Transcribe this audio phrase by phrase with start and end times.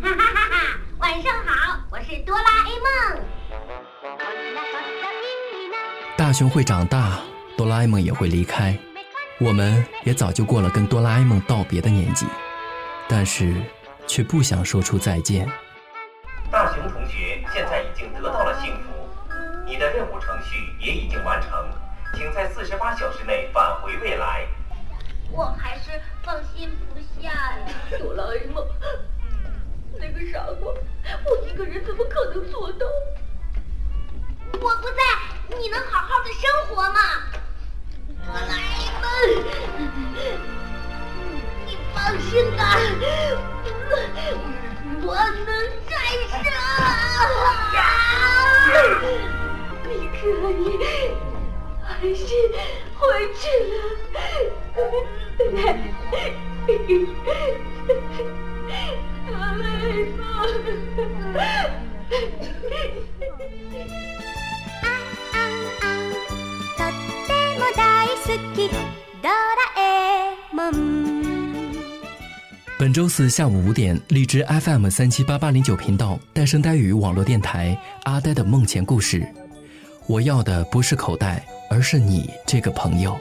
[0.00, 0.78] 哈哈哈哈！
[0.98, 3.24] 晚上好，我是哆啦 A 梦。
[6.16, 7.18] 大雄会长大，
[7.56, 8.78] 哆啦 A 梦也会离开，
[9.40, 12.26] 我们也早就过了跟哆啦 A 梦道别的年纪，
[13.08, 13.56] 但是
[14.06, 15.50] 却不想说出再见。
[16.48, 19.08] 大雄同学现在已经得到了幸福，
[19.66, 21.50] 你的任务程序也已经完成，
[22.14, 23.47] 请在四十八小时内
[31.58, 32.86] 个人怎么可能做到？
[34.52, 35.02] 我不在，
[35.58, 37.00] 你能好好的生活吗？
[38.24, 39.04] 哆啦 A 梦，
[41.66, 42.62] 你放心吧，
[45.02, 45.48] 我能
[45.88, 45.92] 战
[46.30, 46.32] 胜。
[49.82, 50.16] 你可
[50.52, 50.62] 以
[51.84, 52.28] 安心
[52.94, 53.02] 回
[53.34, 53.42] 去
[53.74, 53.76] 了。
[72.78, 79.26] 本周四下午五点，荔枝 FM 三七八八零九频道，呆声呆语网络电台，阿呆的梦前故事。
[80.06, 83.18] 我要的不是口袋，而是你这个朋友。